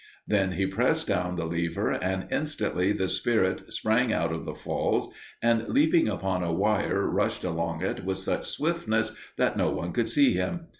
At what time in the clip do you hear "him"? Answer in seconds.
10.33-10.61